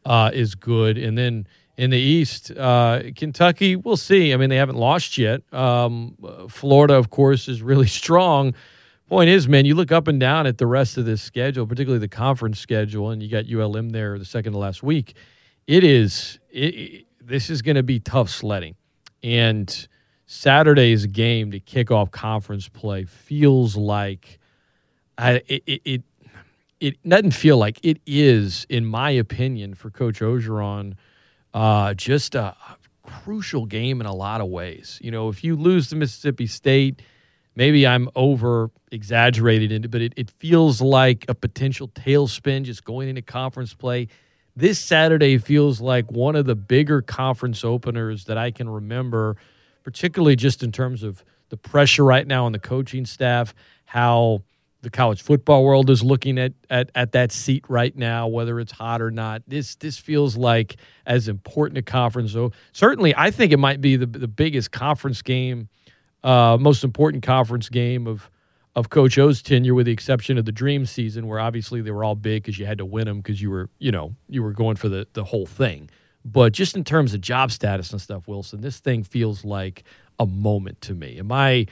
uh, 0.04 0.30
is 0.34 0.54
good, 0.54 0.98
and 0.98 1.16
then 1.16 1.46
in 1.80 1.88
the 1.88 1.98
East, 1.98 2.50
uh, 2.58 3.00
Kentucky, 3.16 3.74
we'll 3.74 3.96
see. 3.96 4.34
I 4.34 4.36
mean, 4.36 4.50
they 4.50 4.56
haven't 4.56 4.76
lost 4.76 5.16
yet. 5.16 5.40
Um, 5.50 6.14
Florida, 6.50 6.94
of 6.94 7.08
course, 7.08 7.48
is 7.48 7.62
really 7.62 7.86
strong. 8.00 8.54
Point 9.10 9.28
is, 9.28 9.48
man, 9.48 9.64
you 9.64 9.74
look 9.74 9.90
up 9.90 10.06
and 10.06 10.20
down 10.20 10.46
at 10.46 10.58
the 10.58 10.68
rest 10.68 10.96
of 10.96 11.04
this 11.04 11.20
schedule, 11.20 11.66
particularly 11.66 11.98
the 11.98 12.06
conference 12.06 12.60
schedule, 12.60 13.10
and 13.10 13.20
you 13.20 13.28
got 13.28 13.44
ULM 13.52 13.90
there 13.90 14.16
the 14.20 14.24
second 14.24 14.52
to 14.52 14.58
last 14.58 14.84
week. 14.84 15.16
It 15.66 15.82
is. 15.82 16.38
It, 16.48 16.74
it, 16.76 17.06
this 17.20 17.50
is 17.50 17.60
going 17.60 17.74
to 17.74 17.82
be 17.82 17.98
tough 17.98 18.30
sledding, 18.30 18.76
and 19.20 19.88
Saturday's 20.26 21.06
game 21.06 21.50
to 21.50 21.58
kick 21.58 21.90
off 21.90 22.12
conference 22.12 22.68
play 22.68 23.02
feels 23.02 23.74
like 23.74 24.38
I, 25.18 25.42
it, 25.48 25.82
it, 25.84 26.02
it 26.78 27.02
doesn't 27.02 27.32
feel 27.32 27.58
like 27.58 27.80
it 27.82 27.98
is, 28.06 28.64
in 28.68 28.86
my 28.86 29.10
opinion, 29.10 29.74
for 29.74 29.90
Coach 29.90 30.20
Orgeron, 30.20 30.94
uh, 31.52 31.94
just 31.94 32.36
a 32.36 32.54
crucial 33.02 33.66
game 33.66 34.00
in 34.00 34.06
a 34.06 34.14
lot 34.14 34.40
of 34.40 34.46
ways. 34.46 35.00
You 35.02 35.10
know, 35.10 35.28
if 35.28 35.42
you 35.42 35.56
lose 35.56 35.88
to 35.88 35.96
Mississippi 35.96 36.46
State, 36.46 37.02
maybe 37.60 37.86
I'm 37.86 38.08
over 38.16 38.70
exaggerated 38.90 39.70
in 39.70 39.84
it, 39.84 39.90
but 39.90 40.00
it, 40.00 40.14
it 40.16 40.30
feels 40.30 40.80
like 40.80 41.26
a 41.28 41.34
potential 41.34 41.88
tailspin 41.88 42.62
just 42.62 42.84
going 42.84 43.10
into 43.10 43.20
conference 43.20 43.74
play. 43.74 44.08
This 44.56 44.78
Saturday 44.78 45.36
feels 45.36 45.78
like 45.78 46.10
one 46.10 46.36
of 46.36 46.46
the 46.46 46.54
bigger 46.54 47.02
conference 47.02 47.62
openers 47.62 48.24
that 48.24 48.38
I 48.38 48.50
can 48.50 48.66
remember, 48.66 49.36
particularly 49.82 50.36
just 50.36 50.62
in 50.62 50.72
terms 50.72 51.02
of 51.02 51.22
the 51.50 51.58
pressure 51.58 52.02
right 52.02 52.26
now 52.26 52.46
on 52.46 52.52
the 52.52 52.58
coaching 52.58 53.04
staff, 53.04 53.54
how 53.84 54.42
the 54.80 54.88
college 54.88 55.20
football 55.20 55.62
world 55.62 55.90
is 55.90 56.02
looking 56.02 56.38
at, 56.38 56.54
at 56.70 56.90
at 56.94 57.12
that 57.12 57.30
seat 57.30 57.62
right 57.68 57.94
now, 57.94 58.26
whether 58.26 58.58
it's 58.58 58.72
hot 58.72 59.02
or 59.02 59.10
not. 59.10 59.42
This 59.46 59.74
this 59.74 59.98
feels 59.98 60.34
like 60.34 60.76
as 61.04 61.28
important 61.28 61.76
a 61.76 61.82
conference. 61.82 62.32
So 62.32 62.52
certainly, 62.72 63.14
I 63.14 63.30
think 63.30 63.52
it 63.52 63.58
might 63.58 63.82
be 63.82 63.96
the 63.96 64.06
the 64.06 64.28
biggest 64.28 64.70
conference 64.70 65.20
game, 65.20 65.68
uh, 66.24 66.56
most 66.60 66.84
important 66.84 67.22
conference 67.22 67.68
game 67.68 68.06
of 68.06 68.30
of 68.76 68.88
Coach 68.88 69.18
O's 69.18 69.42
tenure, 69.42 69.74
with 69.74 69.86
the 69.86 69.92
exception 69.92 70.38
of 70.38 70.44
the 70.44 70.52
Dream 70.52 70.86
season, 70.86 71.26
where 71.26 71.40
obviously 71.40 71.80
they 71.80 71.90
were 71.90 72.04
all 72.04 72.14
big 72.14 72.42
because 72.42 72.58
you 72.58 72.66
had 72.66 72.78
to 72.78 72.84
win 72.84 73.06
them 73.06 73.18
because 73.18 73.42
you 73.42 73.50
were 73.50 73.68
you 73.78 73.90
know 73.90 74.14
you 74.28 74.42
were 74.42 74.52
going 74.52 74.76
for 74.76 74.88
the 74.88 75.06
the 75.12 75.24
whole 75.24 75.46
thing. 75.46 75.90
But 76.24 76.52
just 76.52 76.76
in 76.76 76.84
terms 76.84 77.14
of 77.14 77.20
job 77.20 77.50
status 77.50 77.92
and 77.92 78.00
stuff, 78.00 78.28
Wilson, 78.28 78.60
this 78.60 78.78
thing 78.78 79.02
feels 79.02 79.44
like 79.44 79.84
a 80.18 80.26
moment 80.26 80.80
to 80.82 80.94
me. 80.94 81.18
Am 81.18 81.32
I? 81.32 81.66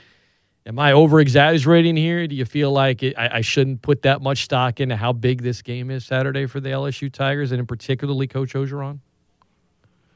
Am 0.66 0.78
I 0.78 0.92
over 0.92 1.18
exaggerating 1.18 1.96
here? 1.96 2.26
Do 2.26 2.34
you 2.34 2.44
feel 2.44 2.70
like 2.70 3.02
it, 3.02 3.16
I, 3.16 3.38
I, 3.38 3.40
shouldn't 3.40 3.80
put 3.80 4.02
that 4.02 4.20
much 4.20 4.44
stock 4.44 4.80
into 4.80 4.96
how 4.96 5.14
big 5.14 5.40
this 5.40 5.62
game 5.62 5.90
is 5.90 6.04
Saturday 6.04 6.44
for 6.44 6.60
the 6.60 6.68
LSU 6.68 7.10
Tigers 7.10 7.52
and 7.52 7.60
in 7.60 7.66
particularly 7.66 8.26
Coach 8.26 8.52
Orgeron? 8.52 8.98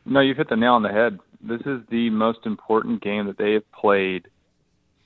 No, 0.05 0.21
you've 0.21 0.37
hit 0.37 0.51
the 0.51 0.57
nail 0.57 0.75
on 0.75 0.83
the 0.83 0.91
head. 0.91 1.19
This 1.43 1.61
is 1.67 1.81
the 1.91 2.11
most 2.11 2.47
important 2.47 3.03
game 3.03 3.27
that 3.27 3.39
they 3.39 3.53
have 3.53 3.71
played 3.73 4.29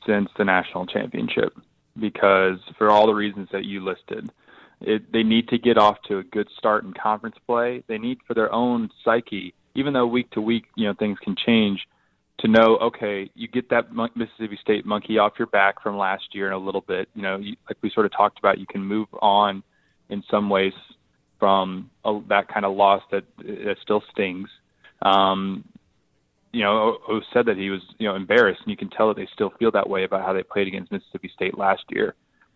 since 0.06 0.28
the 0.36 0.44
national 0.44 0.86
championship 0.86 1.56
because 1.98 2.58
for 2.76 2.90
all 2.90 3.06
the 3.06 3.14
reasons 3.14 3.48
that 3.52 3.64
you 3.64 3.82
listed. 3.84 4.30
It, 4.82 5.10
they 5.10 5.22
need 5.22 5.48
to 5.48 5.58
get 5.58 5.78
off 5.78 5.96
to 6.08 6.18
a 6.18 6.22
good 6.22 6.48
start 6.58 6.84
in 6.84 6.92
conference 6.92 7.36
play. 7.46 7.82
They 7.86 7.96
need 7.96 8.18
for 8.26 8.34
their 8.34 8.52
own 8.52 8.90
psyche, 9.02 9.54
even 9.74 9.94
though 9.94 10.06
week 10.06 10.30
to 10.32 10.42
week, 10.42 10.66
you 10.74 10.86
know, 10.86 10.92
things 10.92 11.18
can 11.18 11.34
change 11.34 11.86
to 12.40 12.48
know, 12.48 12.76
okay, 12.76 13.30
you 13.34 13.48
get 13.48 13.70
that 13.70 13.94
Mississippi 14.14 14.58
State 14.60 14.84
monkey 14.84 15.18
off 15.18 15.34
your 15.38 15.46
back 15.46 15.82
from 15.82 15.96
last 15.96 16.34
year 16.34 16.46
in 16.46 16.52
a 16.52 16.58
little 16.58 16.82
bit. 16.82 17.08
You 17.14 17.22
know, 17.22 17.36
you, 17.38 17.56
like 17.68 17.78
we 17.80 17.90
sort 17.90 18.04
of 18.04 18.12
talked 18.12 18.38
about, 18.38 18.58
you 18.58 18.66
can 18.66 18.82
move 18.82 19.08
on 19.22 19.62
in 20.10 20.22
some 20.30 20.50
ways 20.50 20.74
from 21.38 21.90
a, 22.04 22.20
that 22.28 22.48
kind 22.48 22.66
of 22.66 22.76
loss 22.76 23.02
that, 23.10 23.24
that 23.38 23.76
still 23.82 24.02
stings. 24.12 24.48
Um, 25.00 25.64
you 26.56 26.62
know, 26.62 26.96
who 27.06 27.20
said 27.34 27.44
that 27.44 27.58
he 27.58 27.68
was, 27.68 27.82
you 27.98 28.08
know, 28.08 28.16
embarrassed, 28.16 28.62
and 28.64 28.70
you 28.70 28.78
can 28.78 28.88
tell 28.88 29.08
that 29.08 29.16
they 29.18 29.28
still 29.34 29.52
feel 29.58 29.70
that 29.72 29.90
way 29.90 30.04
about 30.04 30.24
how 30.24 30.32
they 30.32 30.42
played 30.42 30.66
against 30.66 30.90
Mississippi 30.90 31.30
State 31.34 31.58
last 31.58 31.84
year. 31.90 32.14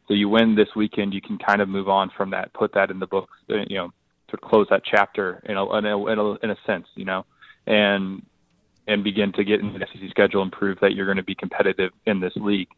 So 0.09 0.15
you 0.15 0.31
win 0.31 0.55
this 0.55 0.69
weekend, 0.75 1.13
you 1.13 1.21
can 1.21 1.37
kind 1.37 1.61
of 1.61 1.69
move 1.69 1.87
on 1.87 2.11
from 2.17 2.31
that, 2.31 2.51
put 2.55 2.73
that 2.73 2.91
in 2.91 2.99
the 2.99 3.07
books, 3.07 3.37
uh, 3.51 3.57
you 3.69 3.77
know, 3.77 3.93
to 4.29 4.39
close 4.39 4.67
that 4.71 4.83
chapter 4.91 5.43
in 5.45 5.59
a, 5.59 5.77
in 5.77 5.85
a, 5.85 6.07
in 6.07 6.19
a, 6.19 6.33
in 6.37 6.51
a 6.51 6.57
sense, 6.67 6.87
you 6.95 7.05
know, 7.05 7.27
and 7.67 8.23
and 8.89 9.05
begin 9.05 9.33
to 9.33 9.45
get 9.45 9.61
in 9.61 9.75
the 9.75 9.87
SEC 9.93 10.09
schedule 10.09 10.41
and 10.41 10.51
prove 10.51 10.79
that 10.81 10.95
you're 10.95 11.05
going 11.05 11.19
to 11.19 11.23
be 11.23 11.35
competitive 11.35 11.93
in 12.07 12.21
this 12.21 12.33
league. 12.37 12.69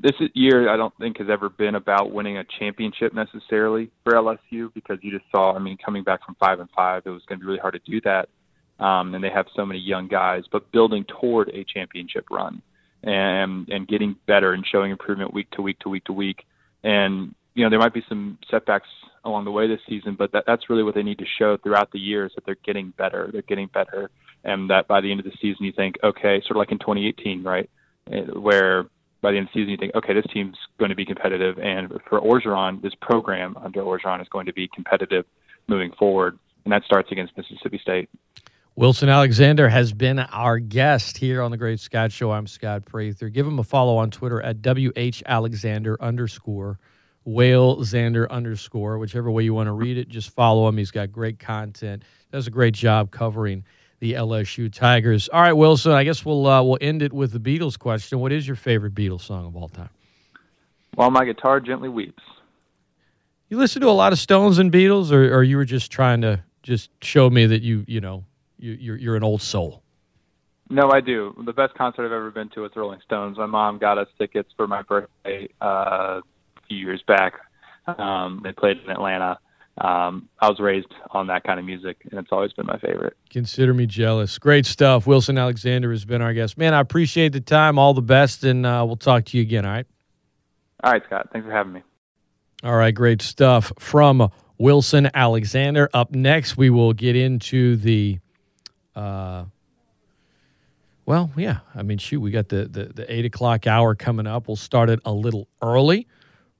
This 0.00 0.16
year, 0.32 0.70
I 0.70 0.78
don't 0.78 0.96
think 0.96 1.18
has 1.18 1.28
ever 1.30 1.50
been 1.50 1.74
about 1.74 2.10
winning 2.10 2.38
a 2.38 2.44
championship 2.58 3.12
necessarily 3.12 3.90
for 4.02 4.14
LSU 4.14 4.72
because 4.72 4.98
you 5.02 5.12
just 5.12 5.30
saw, 5.30 5.54
I 5.54 5.58
mean, 5.58 5.76
coming 5.76 6.02
back 6.02 6.24
from 6.24 6.34
five 6.40 6.60
and 6.60 6.70
five, 6.74 7.02
it 7.04 7.10
was 7.10 7.22
going 7.28 7.38
to 7.38 7.44
be 7.44 7.46
really 7.46 7.60
hard 7.60 7.74
to 7.74 7.90
do 7.90 8.00
that. 8.00 8.30
Um, 8.78 9.14
and 9.14 9.22
they 9.22 9.30
have 9.30 9.46
so 9.54 9.64
many 9.64 9.78
young 9.78 10.08
guys, 10.08 10.44
but 10.50 10.72
building 10.72 11.04
toward 11.04 11.48
a 11.50 11.64
championship 11.64 12.26
run 12.30 12.62
and 13.04 13.68
and 13.68 13.86
getting 13.86 14.16
better 14.26 14.52
and 14.52 14.64
showing 14.66 14.90
improvement 14.90 15.32
week 15.34 15.50
to 15.52 15.62
week 15.62 15.78
to 15.80 15.88
week 15.88 16.04
to 16.04 16.12
week. 16.12 16.44
And 16.82 17.34
you 17.54 17.64
know, 17.64 17.70
there 17.70 17.78
might 17.78 17.94
be 17.94 18.02
some 18.08 18.38
setbacks 18.50 18.88
along 19.24 19.44
the 19.44 19.50
way 19.50 19.68
this 19.68 19.80
season, 19.88 20.16
but 20.18 20.32
that, 20.32 20.44
that's 20.46 20.68
really 20.68 20.82
what 20.82 20.94
they 20.94 21.02
need 21.02 21.18
to 21.18 21.26
show 21.38 21.56
throughout 21.56 21.92
the 21.92 22.00
years 22.00 22.32
that 22.34 22.44
they're 22.44 22.56
getting 22.64 22.92
better. 22.96 23.28
They're 23.30 23.42
getting 23.42 23.68
better 23.68 24.10
and 24.44 24.70
that 24.70 24.88
by 24.88 25.00
the 25.00 25.10
end 25.10 25.20
of 25.20 25.24
the 25.24 25.32
season 25.40 25.64
you 25.64 25.72
think, 25.72 25.96
okay, 26.02 26.40
sort 26.40 26.52
of 26.52 26.56
like 26.56 26.72
in 26.72 26.78
2018, 26.78 27.42
right, 27.42 27.70
where 28.34 28.84
by 29.20 29.30
the 29.30 29.38
end 29.38 29.46
of 29.48 29.52
the 29.54 29.60
season 29.60 29.70
you 29.70 29.76
think, 29.76 29.94
okay, 29.94 30.14
this 30.14 30.24
team's 30.32 30.56
going 30.78 30.88
to 30.88 30.96
be 30.96 31.04
competitive, 31.04 31.58
and 31.58 31.88
for 32.08 32.20
Orgeron, 32.20 32.82
this 32.82 32.94
program 33.00 33.56
under 33.62 33.82
Orgeron 33.82 34.20
is 34.20 34.28
going 34.28 34.46
to 34.46 34.52
be 34.52 34.68
competitive 34.74 35.24
moving 35.68 35.92
forward, 35.98 36.38
and 36.64 36.72
that 36.72 36.82
starts 36.84 37.10
against 37.12 37.36
Mississippi 37.36 37.78
State. 37.78 38.08
Wilson 38.74 39.10
Alexander 39.10 39.68
has 39.68 39.92
been 39.92 40.18
our 40.18 40.58
guest 40.58 41.18
here 41.18 41.42
on 41.42 41.50
the 41.50 41.58
Great 41.58 41.78
Scott 41.78 42.10
Show. 42.10 42.30
I'm 42.30 42.46
Scott 42.46 42.86
Prather. 42.86 43.28
Give 43.28 43.46
him 43.46 43.58
a 43.58 43.62
follow 43.62 43.98
on 43.98 44.10
Twitter 44.10 44.40
at 44.40 44.62
WH 44.62 45.22
Alexander 45.26 46.00
underscore 46.00 46.78
Whale 47.24 47.76
Xander 47.76 48.28
underscore, 48.30 48.96
whichever 48.96 49.30
way 49.30 49.44
you 49.44 49.52
want 49.52 49.66
to 49.66 49.72
read 49.72 49.98
it. 49.98 50.08
Just 50.08 50.30
follow 50.30 50.66
him. 50.66 50.78
He's 50.78 50.90
got 50.90 51.12
great 51.12 51.38
content. 51.38 52.02
Does 52.32 52.46
a 52.46 52.50
great 52.50 52.72
job 52.72 53.10
covering 53.10 53.62
the 54.00 54.14
LSU 54.14 54.72
Tigers. 54.72 55.28
All 55.28 55.42
right, 55.42 55.52
Wilson. 55.52 55.92
I 55.92 56.02
guess 56.02 56.24
we'll 56.24 56.46
uh, 56.46 56.62
we'll 56.62 56.78
end 56.80 57.02
it 57.02 57.12
with 57.12 57.32
the 57.32 57.38
Beatles 57.38 57.78
question. 57.78 58.20
What 58.20 58.32
is 58.32 58.46
your 58.48 58.56
favorite 58.56 58.94
Beatles 58.94 59.20
song 59.20 59.46
of 59.46 59.54
all 59.54 59.68
time? 59.68 59.90
While 60.94 61.10
my 61.10 61.26
guitar 61.26 61.60
gently 61.60 61.90
weeps. 61.90 62.22
You 63.50 63.58
listen 63.58 63.82
to 63.82 63.88
a 63.88 63.90
lot 63.90 64.14
of 64.14 64.18
Stones 64.18 64.58
and 64.58 64.72
Beatles, 64.72 65.12
or, 65.12 65.32
or 65.32 65.42
you 65.42 65.58
were 65.58 65.66
just 65.66 65.92
trying 65.92 66.22
to 66.22 66.42
just 66.62 66.90
show 67.04 67.28
me 67.28 67.44
that 67.44 67.60
you 67.60 67.84
you 67.86 68.00
know 68.00 68.24
you, 68.62 68.72
you're 68.72 68.96
you're 68.96 69.16
an 69.16 69.24
old 69.24 69.42
soul. 69.42 69.82
No, 70.70 70.90
I 70.90 71.00
do. 71.00 71.34
The 71.44 71.52
best 71.52 71.74
concert 71.74 72.06
I've 72.06 72.12
ever 72.12 72.30
been 72.30 72.48
to 72.50 72.60
was 72.60 72.70
Rolling 72.74 73.00
Stones. 73.04 73.36
My 73.36 73.46
mom 73.46 73.78
got 73.78 73.98
us 73.98 74.08
tickets 74.18 74.50
for 74.56 74.66
my 74.66 74.82
birthday 74.82 75.48
uh, 75.60 75.66
a 75.66 76.22
few 76.68 76.78
years 76.78 77.02
back. 77.06 77.34
Um, 77.86 78.40
they 78.42 78.52
played 78.52 78.78
in 78.78 78.90
Atlanta. 78.90 79.38
Um, 79.78 80.28
I 80.38 80.48
was 80.48 80.60
raised 80.60 80.94
on 81.10 81.26
that 81.26 81.44
kind 81.44 81.58
of 81.58 81.66
music, 81.66 81.98
and 82.10 82.18
it's 82.20 82.30
always 82.30 82.52
been 82.52 82.66
my 82.66 82.78
favorite. 82.78 83.16
Consider 83.30 83.74
me 83.74 83.86
jealous. 83.86 84.38
Great 84.38 84.64
stuff. 84.64 85.06
Wilson 85.06 85.36
Alexander 85.36 85.90
has 85.90 86.04
been 86.04 86.22
our 86.22 86.32
guest. 86.32 86.56
Man, 86.56 86.74
I 86.74 86.80
appreciate 86.80 87.32
the 87.32 87.40
time. 87.40 87.78
All 87.78 87.92
the 87.92 88.02
best, 88.02 88.44
and 88.44 88.64
uh, 88.64 88.84
we'll 88.86 88.96
talk 88.96 89.24
to 89.26 89.36
you 89.36 89.42
again. 89.42 89.66
All 89.66 89.72
right. 89.72 89.86
All 90.84 90.92
right, 90.92 91.02
Scott. 91.06 91.28
Thanks 91.32 91.46
for 91.46 91.52
having 91.52 91.72
me. 91.72 91.82
All 92.62 92.76
right, 92.76 92.94
great 92.94 93.22
stuff 93.22 93.72
from 93.78 94.30
Wilson 94.56 95.10
Alexander. 95.14 95.90
Up 95.92 96.14
next, 96.14 96.56
we 96.56 96.70
will 96.70 96.92
get 96.92 97.16
into 97.16 97.76
the. 97.76 98.20
Uh, 98.94 99.44
well, 101.04 101.30
yeah. 101.36 101.58
I 101.74 101.82
mean, 101.82 101.98
shoot, 101.98 102.20
we 102.20 102.30
got 102.30 102.48
the, 102.48 102.66
the, 102.66 102.84
the 102.84 103.12
eight 103.12 103.24
o'clock 103.24 103.66
hour 103.66 103.94
coming 103.94 104.26
up. 104.26 104.46
We'll 104.48 104.56
start 104.56 104.88
it 104.90 105.00
a 105.04 105.12
little 105.12 105.48
early. 105.60 106.06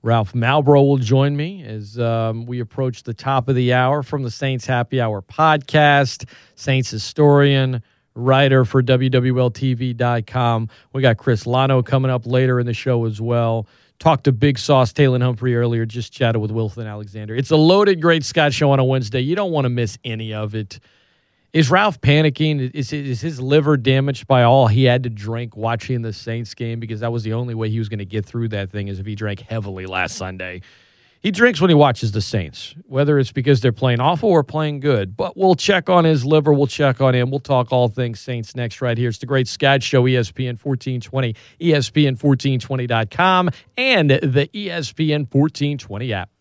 Ralph 0.02 0.32
Malbrough 0.32 0.86
will 0.86 0.96
join 0.98 1.36
me 1.36 1.62
as 1.62 1.96
um, 1.98 2.44
we 2.44 2.58
approach 2.58 3.04
the 3.04 3.14
top 3.14 3.48
of 3.48 3.54
the 3.54 3.72
hour 3.72 4.02
from 4.02 4.24
the 4.24 4.32
Saints 4.32 4.66
Happy 4.66 5.00
Hour 5.00 5.22
podcast. 5.22 6.28
Saints 6.56 6.90
historian, 6.90 7.82
writer 8.16 8.64
for 8.64 8.82
WWLTV.com. 8.82 10.68
We 10.92 11.02
got 11.02 11.18
Chris 11.18 11.44
Lano 11.44 11.86
coming 11.86 12.10
up 12.10 12.26
later 12.26 12.58
in 12.58 12.66
the 12.66 12.74
show 12.74 13.04
as 13.04 13.20
well. 13.20 13.68
Talked 14.00 14.24
to 14.24 14.32
Big 14.32 14.58
Sauce 14.58 14.92
Taylor 14.92 15.20
Humphrey 15.20 15.54
earlier, 15.54 15.86
just 15.86 16.12
chatted 16.12 16.42
with 16.42 16.50
Wilson 16.50 16.88
Alexander. 16.88 17.36
It's 17.36 17.52
a 17.52 17.56
loaded 17.56 18.02
Great 18.02 18.24
Scott 18.24 18.52
show 18.52 18.72
on 18.72 18.80
a 18.80 18.84
Wednesday. 18.84 19.20
You 19.20 19.36
don't 19.36 19.52
want 19.52 19.66
to 19.66 19.68
miss 19.68 19.98
any 20.02 20.34
of 20.34 20.56
it. 20.56 20.80
Is 21.52 21.70
Ralph 21.70 22.00
panicking? 22.00 22.70
Is, 22.72 22.94
is 22.94 23.20
his 23.20 23.38
liver 23.38 23.76
damaged 23.76 24.26
by 24.26 24.42
all 24.42 24.68
he 24.68 24.84
had 24.84 25.02
to 25.02 25.10
drink 25.10 25.54
watching 25.54 26.00
the 26.00 26.14
Saints 26.14 26.54
game? 26.54 26.80
Because 26.80 27.00
that 27.00 27.12
was 27.12 27.24
the 27.24 27.34
only 27.34 27.54
way 27.54 27.68
he 27.68 27.78
was 27.78 27.90
going 27.90 27.98
to 27.98 28.06
get 28.06 28.24
through 28.24 28.48
that 28.48 28.70
thing 28.70 28.88
is 28.88 28.98
if 28.98 29.04
he 29.04 29.14
drank 29.14 29.40
heavily 29.40 29.84
last 29.84 30.16
Sunday. 30.16 30.62
He 31.20 31.30
drinks 31.30 31.60
when 31.60 31.68
he 31.68 31.74
watches 31.74 32.12
the 32.12 32.22
Saints, 32.22 32.74
whether 32.86 33.18
it's 33.18 33.32
because 33.32 33.60
they're 33.60 33.70
playing 33.70 34.00
awful 34.00 34.30
or 34.30 34.42
playing 34.42 34.80
good. 34.80 35.14
But 35.14 35.36
we'll 35.36 35.54
check 35.54 35.90
on 35.90 36.04
his 36.04 36.24
liver. 36.24 36.54
We'll 36.54 36.66
check 36.66 37.02
on 37.02 37.14
him. 37.14 37.30
We'll 37.30 37.38
talk 37.38 37.70
all 37.70 37.88
things 37.88 38.18
Saints 38.18 38.56
next 38.56 38.80
right 38.80 38.96
here. 38.96 39.10
It's 39.10 39.18
the 39.18 39.26
Great 39.26 39.46
Scott 39.46 39.82
Show, 39.82 40.04
ESPN 40.04 40.58
1420, 40.58 41.36
ESPN1420.com, 41.60 43.50
and 43.76 44.10
the 44.10 44.48
ESPN 44.54 45.32
1420 45.32 46.12
app. 46.14 46.32